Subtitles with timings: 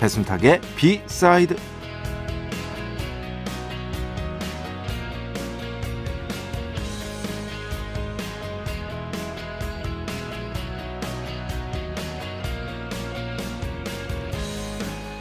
[0.00, 1.56] 배순탁의 비사이드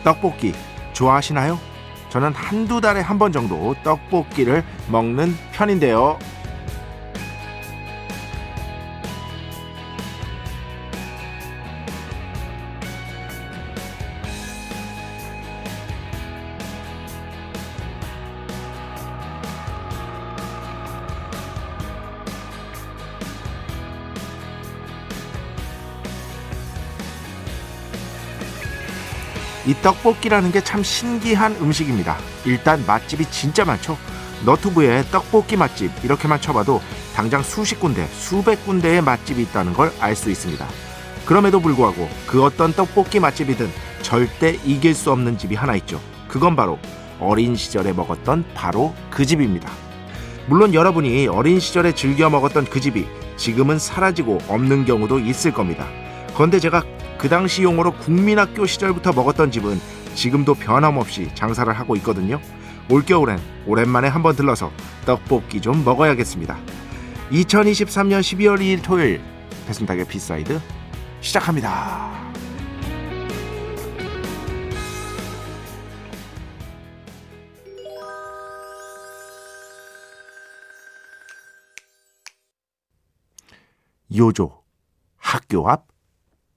[0.04, 0.54] 떡볶이
[0.94, 1.60] 좋아하시나요?
[2.10, 6.18] 저는 한두 달에 한 번 정도 떡볶이를 먹는 편인데요.
[29.70, 32.18] 이 떡볶이라는 게 참 신기한 음식입니다.
[32.44, 34.00] 일단 맛집이 진짜 많죠.
[34.44, 36.82] 너튜브에 떡볶이 맛집 이렇게만 쳐봐도
[37.16, 40.66] 당장 수십 군데, 수백 군데의 맛집이 있다는 걸 알 수 있습니다.
[41.26, 43.70] 그럼에도 불구하고 그 어떤 떡볶이 맛집이든
[44.02, 46.02] 절대 이길 수 없는 집이 하나 있죠.
[46.28, 46.80] 그건 바로
[47.20, 49.70] 어린 시절에 먹었던 바로 그 집입니다.
[50.48, 53.06] 물론 여러분이 어린 시절에 즐겨 먹었던 그 집이
[53.38, 55.86] 지금은 사라지고 없는 경우도 있을 겁니다.
[56.34, 56.82] 그런데 제가
[57.20, 59.80] 그 당시 용어로 국민학교 시절부터 먹었던 집은
[60.16, 62.40] 지금도 변함없이 장사를 하고 있거든요.
[62.90, 64.72] 올겨울엔 오랜만에 한번 들러서
[65.06, 66.58] 떡볶이 좀 먹어야겠습니다.
[67.32, 69.22] 2023년 12월 2일 토요일
[69.68, 70.62] 배순탁의 B side
[71.20, 72.10] 시작합니다.
[84.16, 84.64] 요조
[85.18, 85.89] 학교 앞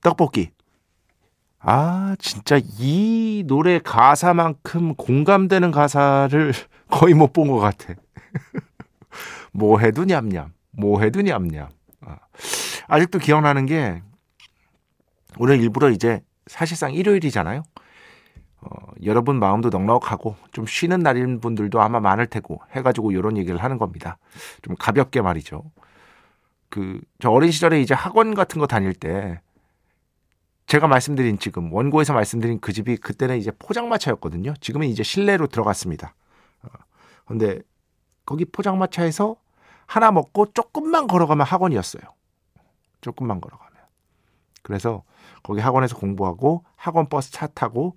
[0.02, 0.50] 떡볶이.
[1.60, 6.52] 아 진짜 이 노래 가사만큼 공감되는 가사를
[6.90, 7.94] 거의 못 본 것 같아.
[9.52, 11.68] 뭐 해도 냠냠 뭐 해도 냠냠.
[12.02, 12.18] 아,
[12.88, 14.02] 아직도 기억나는 게
[15.38, 17.62] 오늘 일부러 이제 사실상 일요일이잖아요.
[18.62, 18.69] 어,
[19.04, 24.19] 여러분 마음도 넉넉하고 좀 쉬는 날인 분들도 아마 많을 테고 해가지고 이런 얘기를 하는 겁니다.
[24.62, 25.64] 좀 가볍게 말이죠.
[26.70, 29.40] 그 저 어린 시절에 이제 학원 같은 거 다닐 때
[30.72, 34.54] 제가 말씀드린 지금 원고에서 말씀드린 그 집이 그때는 이제 포장마차였거든요.
[34.58, 36.14] 지금은 이제 실내로 들어갔습니다.
[36.62, 36.68] 어,
[37.26, 37.60] 근데
[38.24, 39.36] 거기 포장마차에서
[39.84, 42.02] 하나 먹고 조금만 걸어가면 학원이었어요.
[43.02, 43.82] 조금만 걸어가면.
[44.62, 45.02] 그래서
[45.42, 47.94] 거기 학원에서 공부하고 학원 버스 차 타고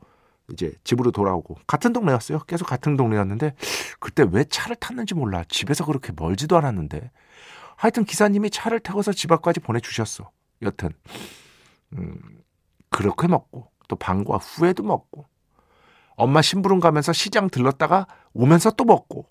[0.52, 2.40] 이제 집으로 돌아오고 같은 동네였어요.
[2.40, 3.56] 계속 같은 동네였는데
[4.02, 5.46] 그때 왜 차를 탔는지 몰라.
[5.48, 7.10] 집에서 그렇게 멀지도 않았는데
[7.78, 10.30] 하여튼 기사님이 차를 타고서 집 앞까지 보내주셨어.
[10.62, 10.90] 여튼
[11.94, 12.44] 음,
[12.90, 15.26] 그렇게 먹고 또 방과 후에도 먹고
[16.16, 19.28] 엄마 심부름 가면서 시장 들렀다가 오면서 또 먹고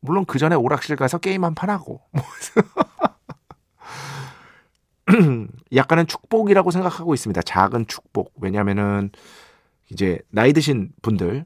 [0.00, 2.02] 물론 그 전에 오락실 가서 게임 한 판 하고
[5.74, 7.42] 약간은 축복이라고 생각하고 있습니다.
[7.42, 8.32] 작은 축복.
[8.40, 9.10] 왜냐면은
[9.90, 11.44] 이제 나이 드신 분들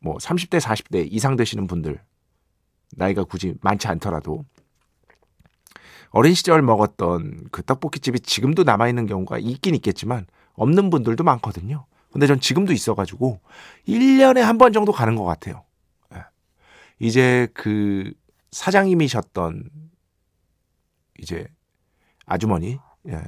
[0.00, 2.00] 뭐 30대 40대 이상 되시는 분들
[2.96, 4.44] 나이가 굳이 많지 않더라도
[6.10, 11.86] 어린 시절 먹었던 그 떡볶이집이 지금도 남아 있는 경우가 있긴 있겠지만 없는 분들도 많거든요.
[12.12, 13.40] 근데 전 지금도 있어가지고
[13.88, 15.64] 1년에 한 번 정도 가는 것 같아요.
[16.14, 16.24] 예.
[16.98, 18.12] 이제 그
[18.52, 19.70] 사장님이셨던
[21.18, 21.46] 이제
[22.24, 22.78] 아주머니
[23.08, 23.22] 예,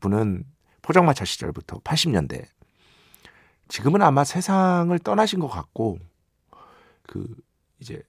[0.00, 0.44] 분은
[0.82, 2.44] 포장마차 시절부터 80년대
[3.68, 5.98] 지금은 아마 세상을 떠나신 것 같고
[7.06, 7.34] 그
[7.78, 8.02] 이제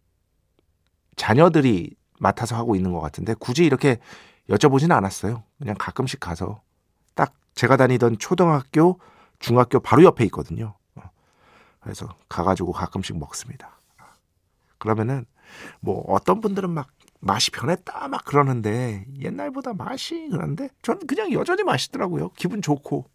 [1.16, 4.00] 자녀들이 맡아서 하고 있는 것 같은데 굳이 이렇게
[4.50, 5.44] 여쭤보지는 않았어요.
[5.60, 6.62] 그냥 가끔씩 가서
[7.16, 9.00] 딱 제가 다니던 초등학교,
[9.40, 10.76] 중학교 바로 옆에 있거든요.
[11.80, 13.80] 그래서 가가지고 가끔씩 먹습니다.
[14.80, 15.26] 그러면은
[15.80, 16.90] 뭐 어떤 분들은 막
[17.20, 22.30] 맛이 변했다 막 그러는데 옛날보다 맛이 그런데 전 그냥 여전히 맛있더라고요.
[22.30, 23.10] 기분 좋고.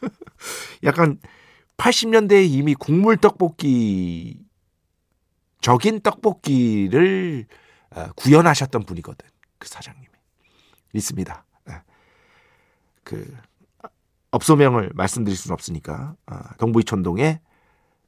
[0.84, 1.18] 약간
[1.76, 4.38] 80년대에 이미 국물 떡볶이
[5.60, 7.46] 적인 떡볶이를
[7.90, 9.28] 어, 구현하셨던 분이거든.
[9.58, 10.06] 그 사장님이.
[10.92, 11.43] 있습니다.
[13.12, 13.16] 예.
[13.16, 13.36] 그
[14.30, 17.40] 업소명을 말씀드릴 수는 없으니까 어, 동부이촌동에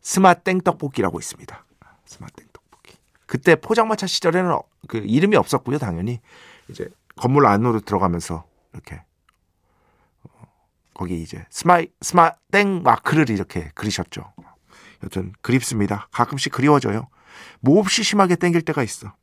[0.00, 1.64] 스마땡 떡볶이라고 있습니다.
[2.04, 2.94] 스마땡 떡볶이.
[3.26, 6.20] 그때 포장마차 시절에는 어, 그 이름이 없었고요, 당연히.
[6.68, 9.02] 이제 건물 안으로 들어가면서 이렇게
[10.24, 10.46] 어,
[10.94, 14.32] 거기 이제 스마이 스마땡 마크를 이렇게 그리셨죠.
[15.04, 16.08] 여튼 그립습니다.
[16.10, 17.08] 가끔씩 그리워져요.
[17.60, 19.14] 몹시 심하게 땡길 때가 있어.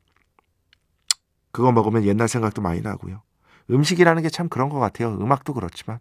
[1.51, 3.21] 그거 먹으면 옛날 생각도 많이 나고요.
[3.69, 5.09] 음식이라는 게 참 그런 것 같아요.
[5.19, 5.99] 음악도 그렇지만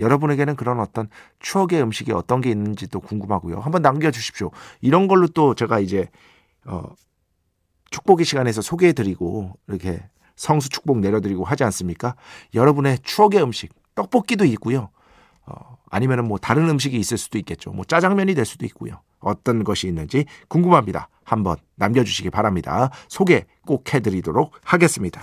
[0.00, 1.08] 여러분에게는 그런 어떤
[1.40, 3.60] 추억의 음식이 어떤 게 있는지도 궁금하고요.
[3.60, 4.50] 한번 남겨주십시오.
[4.80, 6.08] 이런 걸로 또 제가 이제
[6.66, 6.82] 어,
[7.90, 10.02] 축복의 시간에서 소개해드리고 이렇게
[10.36, 12.16] 성수 축복 내려드리고 하지 않습니까?
[12.54, 14.90] 여러분의 추억의 음식 떡볶이도 있고요.
[15.46, 17.70] 어, 아니면은 뭐 다른 음식이 있을 수도 있겠죠.
[17.70, 19.00] 뭐 짜장면이 될 수도 있고요.
[19.20, 21.08] 어떤 것이 있는지 궁금합니다.
[21.24, 22.90] 한번 남겨주시기 바랍니다.
[23.08, 25.22] 소개 꼭 해드리도록 하겠습니다.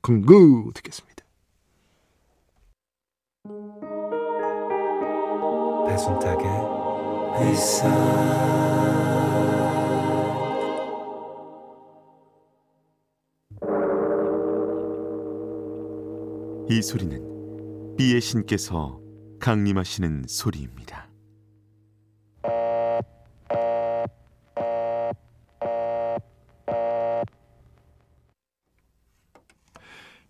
[0.00, 1.24] 긍구 듣겠습니다.
[5.86, 6.46] 배순탁의
[7.40, 7.88] 회사
[16.70, 19.00] 이 소리는 비의 신께서
[19.40, 20.97] 강림하시는 소리입니다.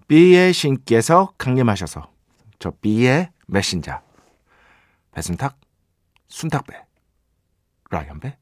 [0.09, 2.11] B의 신께서 강림하셔서
[2.59, 4.01] 저 B의 메신저
[5.13, 5.59] 배순탁,
[6.29, 6.75] 순탁배,
[7.91, 8.39] 라이언배,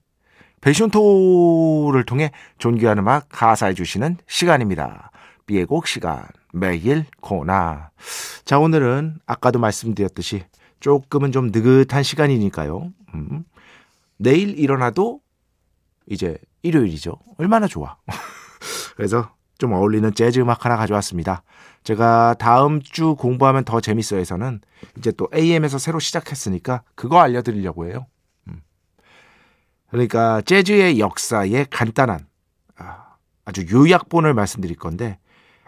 [0.60, 5.10] 배션토를 통해 존귀한 음악 가사해 주시는 시간입니다.
[5.46, 7.90] B의 곡 시간 매일 코나
[8.44, 10.44] 자 오늘은 아까도 말씀드렸듯이
[10.78, 12.92] 조금은 좀 느긋한 시간이니까요.
[13.14, 13.44] 음.
[14.18, 15.20] 내일 일어나도
[16.06, 17.18] 이제 일요일이죠.
[17.38, 17.96] 얼마나 좋아.
[18.96, 21.42] 그래서 좀 어울리는 재즈 음악 하나 가져왔습니다.
[21.82, 24.60] 제가 다음 주 공부하면 더 재밌어에서는
[24.98, 28.06] 이제 또 AM에서 새로 시작했으니까 그거 알려드리려고 해요.
[28.48, 28.60] 음.
[29.90, 32.26] 그러니까 재즈의 역사에 간단한
[32.76, 35.18] 아, 아주 요약본을 말씀드릴 건데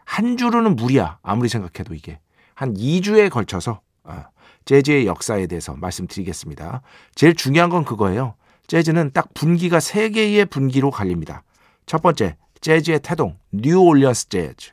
[0.04, 2.18] 한 주로는 무리야 아무리 생각해도 이게
[2.54, 4.26] 한 2주에 걸쳐서 아,
[4.64, 6.82] 재즈의 역사에 대해서 말씀드리겠습니다.
[7.14, 8.34] 제일 중요한 건 그거예요.
[8.66, 11.42] 재즈는 딱 분기가 세 개의 분기로 갈립니다.
[11.86, 14.72] 첫 번째 재즈의 태동, 뉴올리언스 재즈.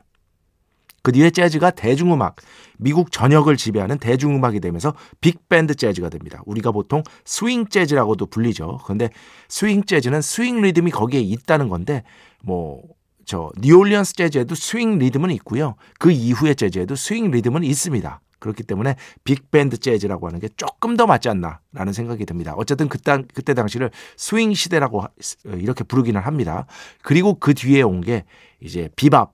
[1.02, 2.36] 그 뒤에 재즈가 대중음악,
[2.78, 6.42] 미국 전역을 지배하는 대중음악이 되면서 빅밴드 재즈가 됩니다.
[6.46, 8.80] 우리가 보통 스윙 재즈라고도 불리죠.
[8.84, 9.10] 그런데
[9.48, 12.02] 스윙 재즈는 스윙 리듬이 거기에 있다는 건데
[12.42, 12.96] 뭐
[13.26, 15.74] 저 뉴올리언스 재즈에도 스윙 리듬은 있고요.
[15.98, 18.20] 그 이후의 재즈에도 스윙 리듬은 있습니다.
[18.38, 22.54] 그렇기 때문에 빅밴드 재즈라고 하는 게 조금 더 맞지 않나라는 생각이 듭니다.
[22.56, 25.04] 어쨌든 그때, 그때 당시를 스윙 시대라고
[25.44, 26.66] 이렇게 부르기는 합니다.
[27.02, 28.24] 그리고 그 뒤에 온 게
[28.60, 29.32] 이제 비밥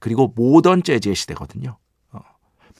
[0.00, 1.76] 그리고 모던 재즈의 시대거든요.
[2.12, 2.20] 어.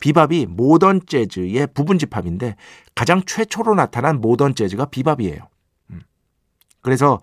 [0.00, 2.56] 비밥이 모던 재즈의 부분 집합인데
[2.94, 5.49] 가장 최초로 나타난 모던 재즈가 비밥이에요.
[5.90, 6.02] 음.
[6.82, 7.20] 그래서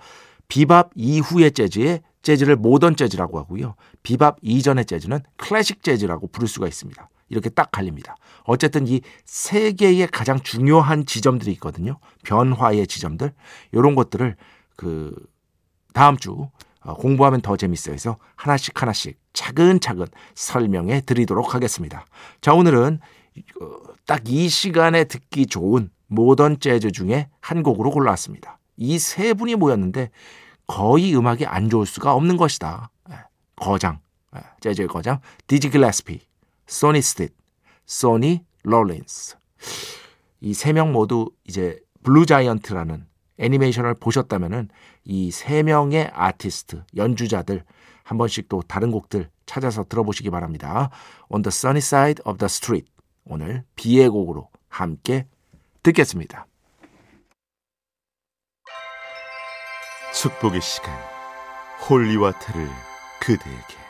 [0.47, 3.75] 비밥 이후의 재즈에 재즈를 모던 재즈라고 하고요.
[4.01, 7.09] 비밥 이전의 재즈는 클래식 재즈라고 부를 수가 있습니다.
[7.33, 8.15] 이렇게 딱 갈립니다.
[8.43, 11.99] 어쨌든 이 세 개의 가장 중요한 지점들이 있거든요.
[12.23, 13.33] 변화의 지점들.
[13.71, 14.35] 이런 것들을
[14.75, 15.13] 그
[15.93, 16.47] 다음 주
[16.81, 17.93] 어, 공부하면 더 재밌어요.
[17.93, 22.05] 해서 하나씩 하나씩 차근차근 설명해 드리도록 하겠습니다.
[22.41, 22.99] 자, 오늘은
[23.61, 23.65] 어,
[24.05, 28.59] 딱이 시간에 듣기 좋은 모던 재즈 중에 한 곡으로 골라왔습니다.
[28.77, 30.09] 이 세 분이 모였는데
[30.67, 32.89] 거의 음악이 안 좋을 수가 없는 것이다.
[33.11, 33.15] 예,
[33.55, 33.99] 거장,
[34.35, 36.19] 예, 재즈의 거장, 디지 글래스피,
[36.67, 37.33] 소니 스tit,
[37.85, 39.37] 소니 롤린스.
[40.41, 43.05] 이 세 명 모두 이제 Blue Giant라는
[43.37, 44.69] 애니메이션을 보셨다면은
[45.05, 47.63] 이 세 명의 아티스트, 연주자들
[48.03, 50.89] 한 번씩 또 다른 곡들 찾아서 들어보시기 바랍니다.
[51.29, 52.91] On the Sunny Side of the Street.
[53.25, 55.27] 오늘 B의 곡으로 함께
[55.83, 56.45] 듣겠습니다.
[60.13, 60.93] 축복의 시간
[61.89, 62.69] holy water를
[63.19, 63.82] 그대에게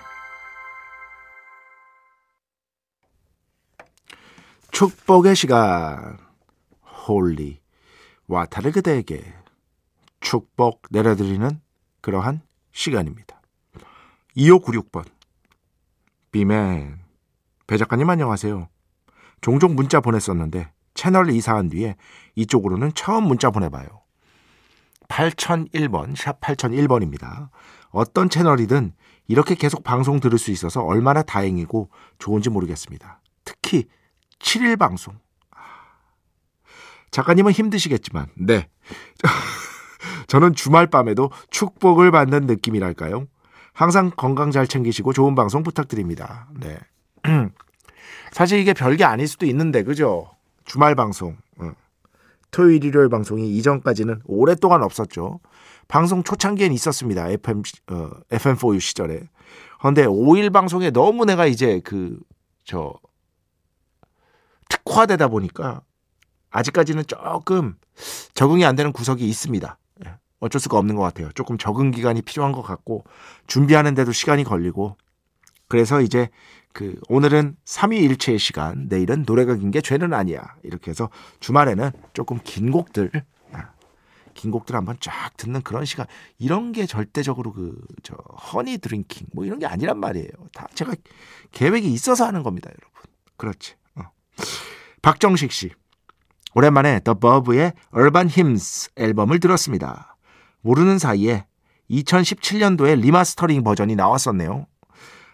[4.73, 6.17] 축복의 시간
[7.07, 7.61] holy
[8.25, 9.23] water를 그대에게
[10.19, 11.61] 축복 내려드리는
[12.01, 13.39] 그러한 시간입니다.
[14.35, 15.05] 2596번
[16.31, 16.97] B맨
[17.67, 18.67] 배 작가님 안녕하세요.
[19.41, 21.95] 종종 문자 보냈었는데 채널 이사한 뒤에
[22.33, 23.87] 이쪽으로는 처음 문자 보내봐요.
[25.07, 27.49] 8001번 샵 8001번입니다.
[27.91, 28.93] 어떤 채널이든
[29.27, 33.21] 이렇게 계속 방송 들을 수 있어서 얼마나 다행이고 좋은지 모르겠습니다.
[33.45, 33.87] 특히
[34.43, 35.17] 7일 방송.
[37.11, 38.67] 작가님은 힘드시겠지만, 네.
[40.27, 43.27] 저는 주말 밤에도 축복을 받는 느낌이랄까요?
[43.71, 46.47] 항상 건강 잘 챙기시고 좋은 방송 부탁드립니다.
[46.59, 46.77] 네.
[48.31, 50.29] 사실 이게 별게 아닐 수도 있는데, 그죠?
[50.65, 51.37] 주말 방송.
[52.53, 55.39] 토요일, 일요일 방송이 이전까지는 오랫동안 없었죠.
[55.87, 57.27] 방송 초창기엔 있었습니다.
[57.29, 59.23] FM, 어, FM4U 시절에.
[59.79, 62.19] 그런데 5일 방송에 너무 내가 이제 그,
[62.63, 62.93] 저,
[64.85, 65.81] 특화되다 보니까
[66.51, 67.75] 아직까지는 조금
[68.33, 69.77] 적응이 안 되는 구석이 있습니다.
[70.05, 71.31] 예, 어쩔 수가 없는 것 같아요.
[71.33, 73.03] 조금 적응 기간이 필요한 것 같고
[73.47, 74.97] 준비하는데도 시간이 걸리고
[75.67, 76.29] 그래서 이제
[76.73, 80.55] 그 오늘은 3위일체의 시간, 내일은 노래가 긴 게 죄는 아니야.
[80.63, 81.09] 이렇게 해서
[81.39, 83.11] 주말에는 조금 긴 곡들
[83.53, 83.71] 아,
[84.33, 86.05] 긴 곡들 한번 쫙 듣는 그런 시간.
[86.39, 90.29] 이런 게 절대적으로 그 저 honey drinking 뭐 이런 게 아니란 말이에요.
[90.53, 90.93] 다 제가
[91.51, 93.01] 계획이 있어서 하는 겁니다, 여러분.
[93.37, 93.75] 그렇지.
[93.95, 94.03] 어.
[95.03, 95.69] 박정식 씨.
[96.55, 100.15] 오랜만에 The Verve의 Urban Hymns 앨범을 들었습니다.
[100.61, 101.45] 모르는 사이에
[101.91, 104.65] 2017년도에 리마스터링 버전이 나왔었네요.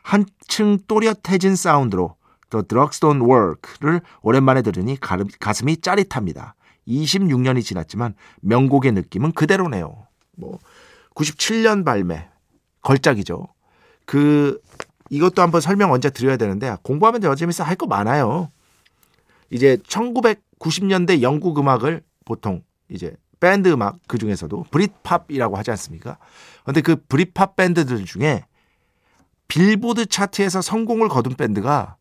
[0.01, 2.15] 한층 또렷해진 사운드로
[2.49, 6.55] The Drugs Don't Work를 오랜만에 들으니 가슴이 짜릿합니다.
[6.87, 10.07] 26년이 지났지만 명곡의 느낌은 그대로네요.
[10.35, 10.57] 뭐
[11.13, 12.27] 97년 발매
[12.81, 13.47] 걸작이죠.
[14.07, 14.59] 그
[15.11, 18.49] 이것도 한번 설명 언제 드려야 되는데 공부하면 여재밌어 할 거 많아요.
[19.49, 26.17] 이제 1990년대 영국 음악을 보통 이제 밴드 음악 그 중에서도 브릿팝이라고 하지 않습니까?
[26.63, 28.43] 근데 그 브릿팝 밴드들 중에
[29.47, 31.95] 빌보드 차트에서 성공을 거둔 밴드가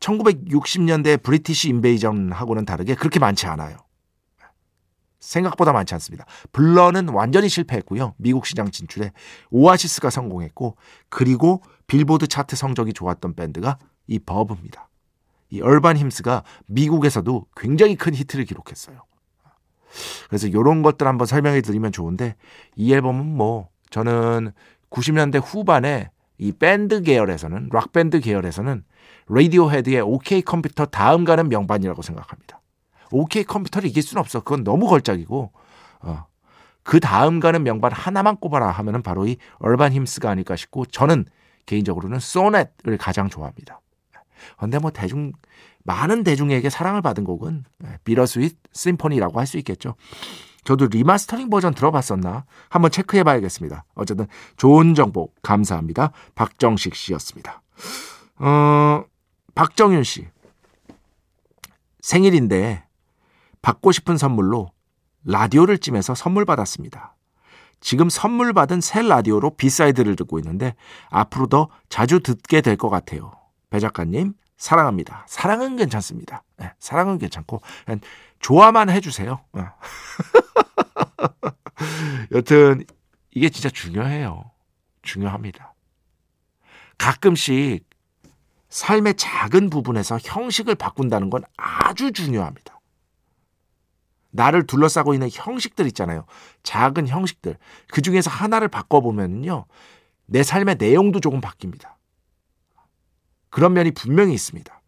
[0.00, 3.76] 1960년대 British Invasion하고는 다르게 그렇게 많지 않아요.
[5.20, 6.24] 생각보다 많지 않습니다.
[6.52, 8.14] 블러는 완전히 실패했고요.
[8.16, 9.12] 미국 시장 진출에
[9.50, 10.76] 오아시스가 성공했고
[11.10, 14.89] 그리고 빌보드 차트 성적이 좋았던 밴드가 이 버브입니다.
[15.50, 19.02] 이 Urban Hymns가 미국에서도 굉장히 큰 히트를 기록했어요.
[20.28, 22.36] 그래서 이런 것들 한번 설명해 드리면 좋은데
[22.76, 24.52] 이 앨범은 뭐 저는
[24.90, 28.84] 90년대 후반에 이 밴드 계열에서는 락 밴드 계열에서는
[29.28, 32.60] Radiohead의 OK Computer 다음 가는 명반이라고 생각합니다.
[33.12, 34.40] OK 컴퓨터를 이길 수는 없어.
[34.40, 35.52] 그건 너무 걸작이고
[36.02, 36.26] 어.
[36.82, 41.26] 그 다음 가는 명반 하나만 꼽아라 하면은 바로 이 Urban Hymns가 아닐까 싶고 저는
[41.66, 43.80] 개인적으로는 Sonnet을 가장 좋아합니다.
[44.58, 45.32] 근데 뭐 대중
[45.84, 47.64] 많은 대중에게 사랑을 받은 곡은
[48.04, 49.94] Bitter Sweet Symphony라고 할 수 있겠죠.
[50.64, 53.84] 저도 리마스터링 버전 들어봤었나 한번 체크해 봐야겠습니다.
[53.94, 56.12] 어쨌든 좋은 정보 감사합니다.
[56.34, 57.62] 박정식 씨였습니다.
[58.38, 59.04] 어,
[59.54, 60.28] 박정윤 씨.
[62.00, 62.84] 생일인데
[63.62, 64.70] 받고 싶은 선물로
[65.24, 67.16] 라디오를 찜해서 선물 받았습니다.
[67.80, 70.74] 지금 선물 받은 새 라디오로 B side를 듣고 있는데
[71.08, 73.32] 앞으로 더 자주 듣게 될 것 같아요.
[73.70, 75.24] 배 작가님 사랑합니다.
[75.26, 76.42] 사랑은 괜찮습니다.
[76.58, 78.00] 네, 사랑은 괜찮고 그냥
[78.40, 79.40] 좋아만 해주세요.
[79.52, 79.62] 네.
[82.32, 82.84] 여튼
[83.30, 84.50] 이게 진짜 중요해요.
[85.02, 85.74] 중요합니다.
[86.98, 87.88] 가끔씩
[88.68, 92.78] 삶의 작은 부분에서 형식을 바꾼다는 건 아주 중요합니다.
[94.32, 96.24] 나를 둘러싸고 있는 형식들 있잖아요.
[96.62, 97.56] 작은 형식들.
[97.88, 99.64] 그 중에서 하나를 바꿔보면요.
[100.26, 101.94] 내 삶의 내용도 조금 바뀝니다.
[103.50, 104.80] 그런 면이 분명히 있습니다.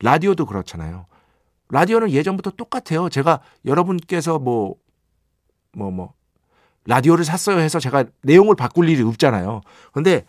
[0.00, 1.06] 라디오도 그렇잖아요.
[1.70, 3.08] 라디오는 예전부터 똑같아요.
[3.08, 4.76] 제가 여러분께서 뭐,
[5.72, 6.14] 뭐, 뭐,
[6.86, 9.60] 라디오를 샀어요 해서 제가 내용을 바꿀 일이 없잖아요.
[9.92, 10.24] 근데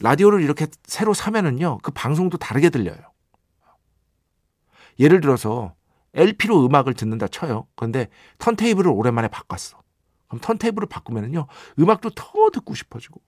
[0.00, 2.98] 라디오를 이렇게 새로 사면은요, 그 방송도 다르게 들려요.
[5.00, 5.74] 예를 들어서
[6.14, 7.66] LP로 음악을 듣는다 쳐요.
[7.74, 9.80] 그런데 턴테이블을 오랜만에 바꿨어.
[10.28, 11.46] 그럼 턴테이블을 바꾸면은요,
[11.80, 13.20] 음악도 더 듣고 싶어지고,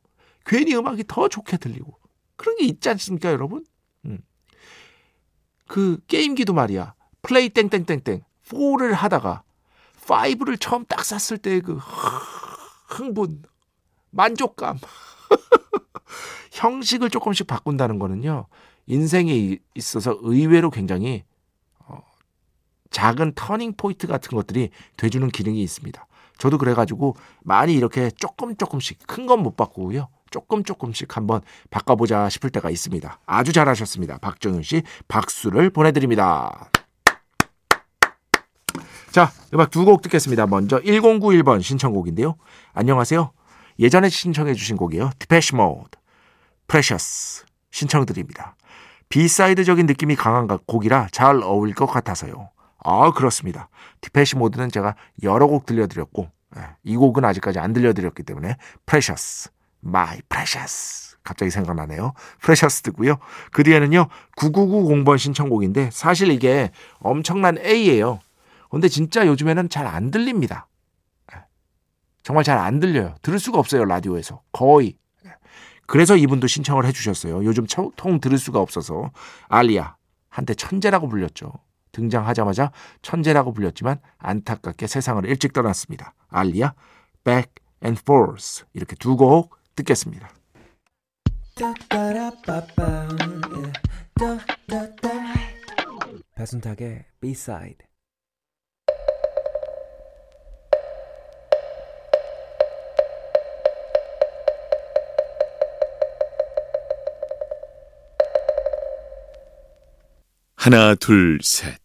[0.46, 1.98] 괜히 음악이 더 좋게 들리고,
[2.40, 3.66] 그런 게 있지 않습니까, 여러분?
[4.06, 4.18] 음.
[5.66, 6.94] 그 게임기도 말이야.
[7.20, 9.42] 플레이 땡땡땡땡 4를 하다가
[10.06, 11.78] 5를 처음 딱 샀을 때 그
[12.88, 13.42] 흥분,
[14.10, 14.78] 만족감.
[16.52, 18.46] 형식을 조금씩 바꾼다는 거는요.
[18.86, 21.24] 인생에 있어서 의외로 굉장히
[21.80, 22.02] 어,
[22.90, 26.06] 작은 터닝 포인트 같은 것들이 돼주는 기능이 있습니다.
[26.38, 30.08] 저도 그래가지고 많이 이렇게 조금 조금씩 큰 건 못 바꾸고요.
[30.30, 33.20] 조금 조금씩 한번 바꿔보자 싶을 때가 있습니다.
[33.26, 34.18] 아주 잘하셨습니다.
[34.18, 36.70] 박정윤 씨 박수를 보내드립니다.
[39.10, 40.46] 자, 음악 두 곡 듣겠습니다.
[40.46, 42.36] 먼저 1091번 신청곡인데요.
[42.72, 43.32] 안녕하세요.
[43.80, 45.10] 예전에 신청해 주신 곡이요.
[45.18, 45.90] Depeche Mode,
[46.68, 48.56] Precious 신청드립니다.
[49.08, 52.50] B side적인 느낌이 강한 곡이라 잘 어울릴 것 같아서요.
[52.84, 53.68] 아, 그렇습니다.
[54.00, 54.94] Depeche Mode는 제가
[55.24, 58.56] 여러 곡 들려드렸고, 예, 이 곡은 아직까지 안 들려드렸기 때문에,
[58.86, 61.16] Precious, my precious.
[61.22, 62.14] 갑자기 생각나네요.
[62.40, 63.18] 프레셔스 듣고요.
[63.52, 66.70] 그 뒤에는요, 9990번 신청곡인데, 사실 이게
[67.00, 68.20] 엄청난 A예요.
[68.70, 70.66] 근데 진짜 요즘에는 잘 안 들립니다.
[71.34, 71.40] 예,
[72.22, 73.14] 정말 잘 안 들려요.
[73.22, 74.42] 들을 수가 없어요, 라디오에서.
[74.52, 74.96] 거의.
[75.26, 75.30] 예,
[75.86, 77.44] 그래서 이분도 신청을 해주셨어요.
[77.44, 79.10] 요즘 통 들을 수가 없어서.
[79.48, 79.96] 알리아.
[80.28, 81.52] 한때 천재라고 불렸죠.
[81.92, 82.70] 등장하자마자
[83.02, 86.14] 천재라고 불렸지만 안타깝게 세상을 일찍 떠났습니다.
[86.28, 86.72] 알리아,
[87.24, 87.52] Back
[87.84, 90.32] and Forth 이렇게 두 곡 듣겠습니다.
[96.34, 97.86] 배순탁의 B-side
[110.56, 111.80] 하나, 둘, 셋.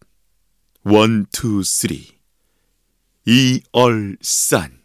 [0.84, 2.20] 원, 투, 쓰리.
[3.24, 4.82] 一二三.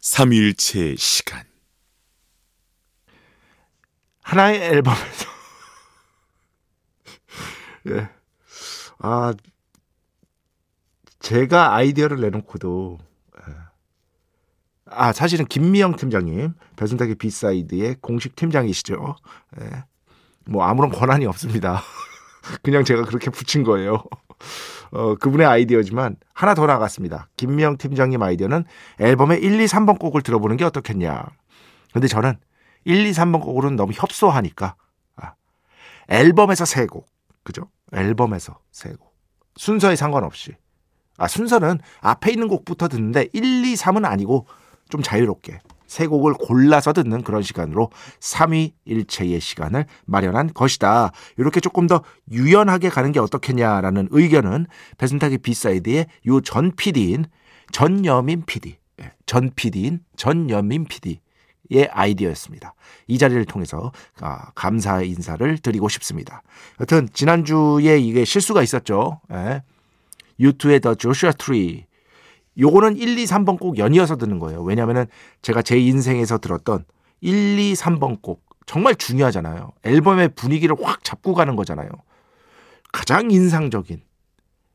[0.00, 1.47] 삼위일체 시간.
[4.28, 5.26] 하나의 앨범에서.
[7.88, 8.08] 예.
[8.98, 9.32] 아,
[11.20, 12.98] 제가 아이디어를 내놓고도.
[13.48, 13.54] 예.
[14.90, 19.16] 아, 사실은 김미영 팀장님, 배순탁의 B side의 공식 팀장이시죠.
[19.62, 19.84] 예.
[20.44, 21.80] 뭐 아무런 권한이 없습니다.
[22.62, 24.04] 그냥 제가 그렇게 붙인 거예요.
[24.90, 27.28] 어, 그분의 아이디어지만 하나 더 나갔습니다.
[27.36, 28.64] 김미영 팀장님 아이디어는
[29.00, 31.24] 앨범의 1, 2, 3번 곡을 들어보는 게 어떻겠냐.
[31.92, 32.38] 근데 저는
[32.84, 34.74] 1, 2, 3번 곡으로는 너무 협소하니까
[35.16, 35.34] 아,
[36.08, 37.06] 앨범에서 세 곡.
[37.42, 37.70] 그죠?
[37.92, 39.14] 앨범에서 세 곡.
[39.56, 40.52] 순서에 상관없이.
[41.16, 44.46] 아, 순서는 앞에 있는 곡부터 듣는데 1, 2, 3은 아니고
[44.88, 51.12] 좀 자유롭게 세 곡을 골라서 듣는 그런 시간으로 3위 일체의 시간을 마련한 것이다.
[51.38, 54.66] 이렇게 조금 더 유연하게 가는 게 어떻겠냐라는 의견은
[54.98, 57.24] 배순탁의 B side의 요전 PD인
[57.72, 61.20] 전여민 PD, 예, 전 PD인 전여민 PD
[61.70, 62.74] 의 아이디어였습니다.
[63.06, 66.42] 이 자리를 통해서 아, 감사 인사를 드리고 싶습니다.
[66.80, 69.20] 여튼 지난주에 이게 실수가 있었죠.
[69.32, 69.62] 예.
[70.40, 71.86] U2의 The Joshua Tree
[72.58, 74.62] 요거는 1, 2, 3번 꼭 연이어서 듣는 거예요.
[74.62, 75.06] 왜냐면은
[75.42, 76.84] 제가 제 인생에서 들었던
[77.20, 79.72] 1, 2, 3번 곡 정말 중요하잖아요.
[79.84, 81.88] 앨범의 분위기를 확 잡고 가는 거잖아요.
[82.92, 84.02] 가장 인상적인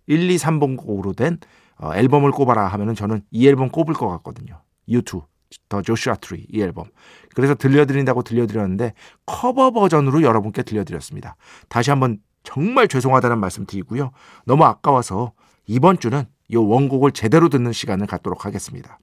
[0.08, 1.40] 1, 2, 3번 곡으로 된
[1.78, 4.62] 어, 앨범을 꼽아라 하면은 저는 이 앨범 꼽을 것 같거든요.
[4.88, 5.24] U2,
[5.70, 6.86] The Joshua Tree 이 앨범.
[7.36, 8.94] 그래서 들려드린다고 들려드렸는데
[9.26, 11.36] 커버 버전으로 여러분께 들려드렸습니다.
[11.70, 14.12] 다시 한번 정말 죄송하다는 말씀 드리고요.
[14.46, 15.34] 너무 아까워서
[15.66, 19.00] 이번 주는 이 원곡을 제대로 듣는 시간을 갖도록 하겠습니다.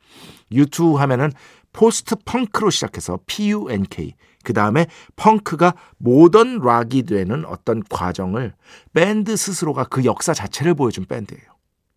[0.53, 1.33] U2 하면은
[1.73, 4.87] post punk로 시작해서 PUNK 그 다음에
[5.17, 8.55] 펑크가 modern rock이 되는 어떤 과정을
[8.93, 11.45] 밴드 스스로가 그 역사 자체를 보여준 밴드예요.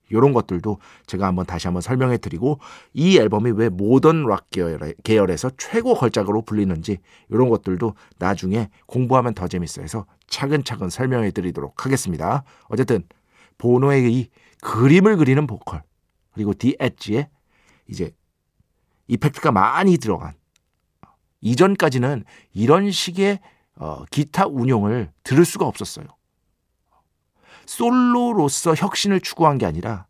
[0.10, 2.60] 이런 것들도 제가 한번 다시 한번 설명해 드리고
[2.94, 9.48] 이 앨범이 왜 modern rock 계열 에서 최고 걸작으로 불리는지 이런 것들도 나중에 공부하면 더
[9.48, 12.44] 재밌어 서 차근차근 설명해 드리도록 하겠습니다.
[12.68, 13.04] 어쨌든
[13.58, 14.30] 보노의 이
[14.62, 15.84] 그림을 그리는 보컬
[16.34, 17.30] 그리고 디 엣지에
[17.88, 18.12] 이제
[19.08, 20.34] effect가 많이 들어간
[21.42, 23.39] 이전까지는 이런 식의
[23.76, 26.06] 어, 기타 운용을 들을 수가 없었어요.
[27.65, 30.08] 솔로로서 혁신을 추구한 게 아니라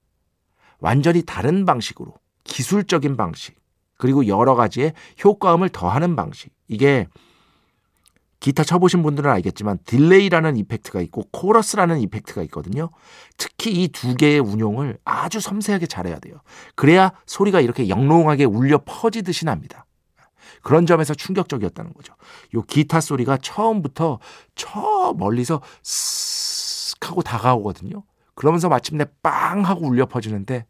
[0.80, 2.14] 완전히 다른 방식으로
[2.44, 3.56] 기술적인 방식
[3.98, 7.08] 그리고 여러 가지의 효과음을 더하는 방식 이게
[8.42, 12.90] 기타 쳐보신 분들은 알겠지만 delay라는 effect가 있고 코러스라는 effect가 있거든요.
[13.38, 16.36] 특히 이 두 개의 운용을 아주 섬세하게 잘해야 돼요.
[16.76, 19.86] 그래야 소리가 이렇게 영롱하게 울려 퍼지듯이 납니다.
[20.62, 22.16] 그런 점에서 충격적이었다는 거죠.
[22.56, 24.20] 요 기타 소리가 처음부터
[24.56, 26.43] 저 멀리서 쓱
[27.10, 28.04] 하고 다가오거든요.
[28.36, 30.66] 그러면서 마침내 빵 하고 울려 퍼지는데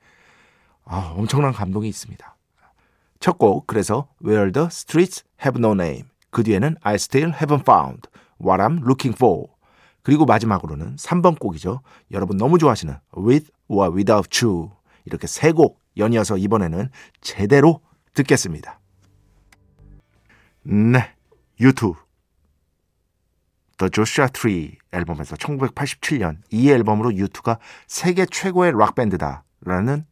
[0.86, 2.36] 아, 엄청난 감동이 있습니다.
[3.20, 8.10] 첫 곡 그래서 Where the Streets Have No Name 그 뒤에는 I Still Haven't Found
[8.44, 9.46] What I'm Looking For
[10.02, 11.82] 그리고 마지막으로는 3번 곡이죠.
[12.12, 14.72] 여러분 너무 좋아하시는 With or Without You
[15.06, 16.90] 이렇게 세 곡 연이어서 이번에는
[17.22, 17.80] 제대로
[18.14, 18.80] 듣겠습니다.
[20.64, 21.14] 네,
[21.60, 21.96] U2
[23.84, 30.06] The Joshua Tree 앨범에서 1987년 이 앨범으로 U2가 세계 최고의 락 밴드다라는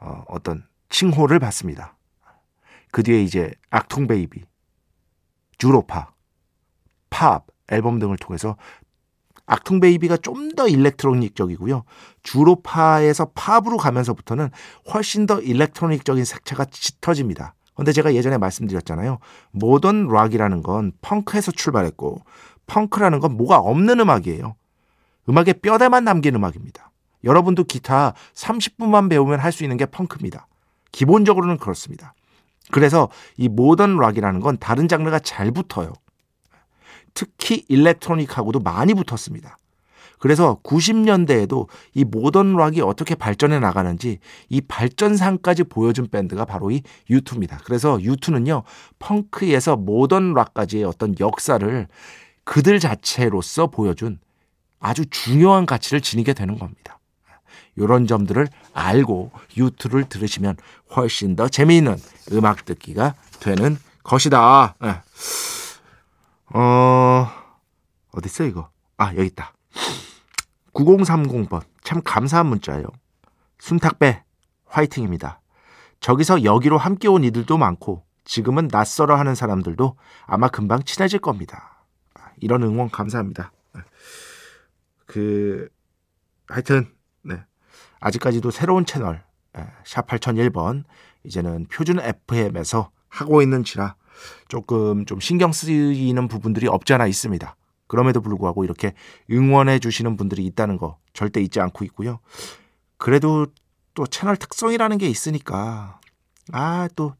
[0.00, 1.96] 어, 어떤 칭호를 받습니다.
[2.90, 4.44] 그 뒤에 이제 Achtung Baby,
[5.58, 6.12] Zooropa,
[7.10, 8.56] Pop 앨범 등을 통해서
[9.46, 11.84] Achtung Baby가 좀 더 electronic적이고요.
[12.24, 14.50] Zooropa에서 Pop으로 가면서부터는
[14.92, 17.54] 훨씬 더 electronic적인 색채가 짙어집니다.
[17.76, 19.18] 근데 제가 예전에 말씀드렸잖아요.
[19.52, 22.24] modern rock이라는 건 펑크에서 출발했고
[22.68, 24.54] 펑크라는 건 뭐가 없는 음악이에요.
[25.28, 26.92] 음악에 뼈대만 남긴 음악입니다.
[27.24, 30.46] 여러분도 기타 30분만 배우면 할 수 있는 게 펑크입니다.
[30.92, 32.14] 기본적으로는 그렇습니다.
[32.70, 35.92] 그래서 이 모던 락이라는 건 다른 장르가 잘 붙어요.
[37.14, 39.56] 특히 일렉트로닉하고도 많이 붙었습니다.
[40.20, 47.58] 그래서 90년대에도 이 모던 락이 어떻게 발전해 나가는지 이 발전상까지 보여준 밴드가 바로 이 U2입니다.
[47.64, 48.64] 그래서 U2는요,
[48.98, 51.88] 펑크에서 모던 락까지의 어떤 역사를
[52.48, 54.18] 그들 자체로서 보여준
[54.80, 56.98] 아주 중요한 가치를 지니게 되는 겁니다.
[57.76, 60.56] 이런 점들을 알고 U2를 들으시면
[60.96, 61.98] 훨씬 더 재미있는
[62.32, 64.76] 음악 듣기가 되는 것이다.
[64.82, 65.02] 예.
[66.58, 67.28] 어,
[68.12, 68.70] 어딨어, 이거?
[68.96, 69.52] 아, 여기 있다.
[70.72, 71.60] 9030번.
[71.84, 72.86] 참 감사한 문자예요.
[73.58, 74.22] 순탁배,
[74.64, 75.42] 화이팅입니다.
[76.00, 81.77] 저기서 여기로 함께 온 이들도 많고, 지금은 낯설어 하는 사람들도 아마 금방 친해질 겁니다.
[82.40, 83.52] 이런 응원 감사합니다.
[85.06, 85.68] 그,
[86.46, 87.42] 하여튼, 네.
[88.00, 89.24] 아직까지도 새로운 채널,
[89.84, 90.84] 샵 8001번,
[91.24, 93.96] 이제는 표준 FM에서 하고 있는지라
[94.48, 97.56] 조금 좀 신경 쓰이는 부분들이 없지 않아 있습니다.
[97.86, 98.94] 그럼에도 불구하고 이렇게
[99.30, 102.20] 응원해 주시는 분들이 있다는 거 절대 잊지 않고 있고요.
[102.98, 103.46] 그래도
[103.94, 106.00] 또 채널 특성이라는 게 있으니까
[106.52, 107.14] 아 또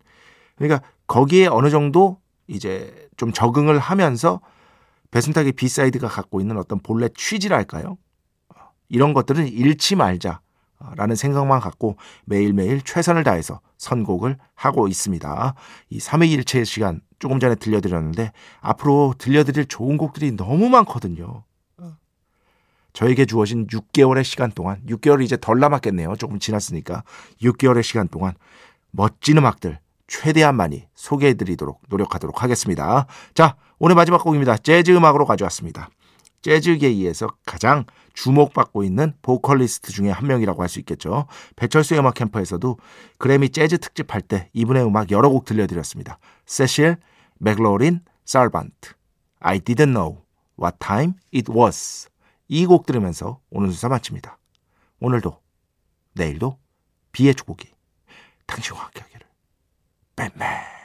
[0.56, 4.40] 그러니까 거기에 어느 정도 이제 좀 적응을 하면서
[5.10, 7.96] 배순탁의 B side가 갖고 있는 어떤 본래 취지랄까요?
[8.88, 15.54] 이런 것들은 잃지 말자라는 생각만 갖고 매일매일 최선을 다해서 선곡을 하고 있습니다.
[15.90, 21.44] 이 3회1체 시간 조금 전에 들려드렸는데 앞으로 들려드릴 좋은 곡들이 너무 많거든요.
[22.92, 26.16] 저에게 주어진 6개월의 시간 동안 6개월이 이제 덜 남았겠네요.
[26.16, 27.04] 조금 지났으니까
[27.42, 28.34] 6개월의 시간 동안
[28.90, 33.06] 멋진 음악들 최대한 많이 소개해드리도록 노력하도록 하겠습니다.
[33.34, 34.56] 자, 오늘 마지막 곡입니다.
[34.56, 35.90] 재즈 음악으로 가져왔습니다.
[36.42, 41.26] 재즈계에서 가장 주목받고 있는 보컬리스트 중에 한 명이라고 할 수 있겠죠.
[41.56, 42.78] 배철수의 음악 캠퍼에서도
[43.18, 46.18] 그래미 재즈 특집 할 때 이분의 음악 여러 곡 들려드렸습니다.
[46.46, 46.96] 세실,
[47.38, 48.94] 맥로린, 살반트,
[49.40, 50.22] I didn't know
[50.60, 52.08] what time it was
[52.48, 54.38] 이 곡 들으면서 오늘 수사 마칩니다.
[55.00, 55.38] 오늘도
[56.14, 56.58] 내일도
[57.12, 57.68] 비의 축복이
[58.46, 59.17] 당신과 함께하기
[60.18, 60.77] Batman.